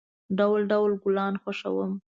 [0.37, 1.91] ډول، ډول گلان خوښوم.